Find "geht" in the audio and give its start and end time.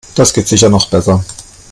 0.33-0.47